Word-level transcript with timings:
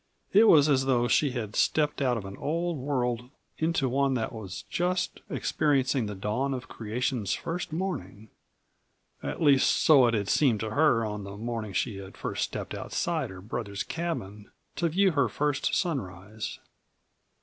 It 0.33 0.45
was 0.45 0.67
as 0.67 0.85
though 0.85 1.07
she 1.07 1.29
had 1.29 1.55
stepped 1.55 2.01
out 2.01 2.17
of 2.17 2.25
an 2.25 2.35
old 2.37 2.79
world 2.79 3.29
into 3.59 3.87
one 3.87 4.15
that 4.15 4.33
was 4.33 4.63
just 4.63 5.19
experiencing 5.29 6.07
the 6.07 6.15
dawn 6.15 6.55
of 6.55 6.67
creation's 6.67 7.35
first 7.35 7.71
morning. 7.71 8.31
At 9.21 9.43
least 9.43 9.69
so 9.69 10.07
it 10.07 10.15
had 10.15 10.27
seemed 10.27 10.59
to 10.61 10.71
her 10.71 11.05
on 11.05 11.23
the 11.23 11.37
morning 11.37 11.73
she 11.73 11.97
had 11.97 12.17
first 12.17 12.43
stepped 12.45 12.73
outside 12.73 13.29
her 13.29 13.41
brother's 13.41 13.83
cabin 13.83 14.49
to 14.77 14.89
view 14.89 15.11
her 15.11 15.29
first 15.29 15.75
sunrise. 15.75 16.57